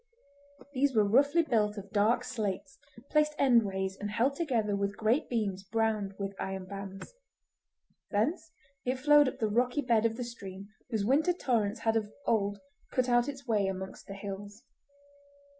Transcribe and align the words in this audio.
These 0.73 0.95
were 0.95 1.03
roughly 1.07 1.43
built 1.43 1.77
of 1.77 1.91
dark 1.91 2.23
slates 2.23 2.79
placed 3.11 3.35
endways 3.37 3.95
and 3.99 4.09
held 4.09 4.33
together 4.35 4.75
with 4.75 4.97
great 4.97 5.29
beams 5.29 5.63
bound 5.63 6.15
with 6.17 6.33
iron 6.39 6.65
bands. 6.65 7.13
Thence, 8.09 8.51
it 8.83 8.97
flowed 8.97 9.27
up 9.27 9.37
the 9.37 9.47
rocky 9.47 9.81
bed 9.81 10.07
of 10.07 10.17
the 10.17 10.23
stream 10.23 10.69
whose 10.89 11.05
winter 11.05 11.33
torrents 11.33 11.81
had 11.81 11.95
of 11.95 12.11
old 12.25 12.57
cut 12.91 13.09
out 13.09 13.29
its 13.29 13.45
way 13.45 13.67
amongst 13.67 14.07
the 14.07 14.15
hills. 14.15 14.63